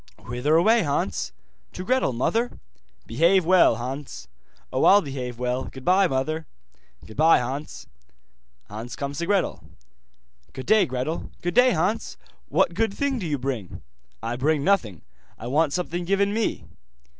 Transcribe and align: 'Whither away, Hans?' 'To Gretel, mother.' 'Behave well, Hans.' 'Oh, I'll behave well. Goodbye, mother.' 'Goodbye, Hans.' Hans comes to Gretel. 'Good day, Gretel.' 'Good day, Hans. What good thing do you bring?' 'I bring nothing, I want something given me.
'Whither 0.25 0.55
away, 0.55 0.81
Hans?' 0.81 1.31
'To 1.73 1.85
Gretel, 1.85 2.11
mother.' 2.11 2.57
'Behave 3.05 3.45
well, 3.45 3.75
Hans.' 3.75 4.27
'Oh, 4.73 4.83
I'll 4.85 5.03
behave 5.03 5.37
well. 5.37 5.65
Goodbye, 5.65 6.07
mother.' 6.07 6.47
'Goodbye, 7.05 7.37
Hans.' 7.37 7.85
Hans 8.67 8.95
comes 8.95 9.19
to 9.19 9.27
Gretel. 9.27 9.63
'Good 10.53 10.65
day, 10.65 10.87
Gretel.' 10.87 11.29
'Good 11.43 11.53
day, 11.53 11.73
Hans. 11.73 12.17
What 12.49 12.73
good 12.73 12.95
thing 12.95 13.19
do 13.19 13.27
you 13.27 13.37
bring?' 13.37 13.83
'I 14.23 14.37
bring 14.37 14.63
nothing, 14.63 15.03
I 15.37 15.45
want 15.45 15.71
something 15.71 16.03
given 16.03 16.33
me. 16.33 16.65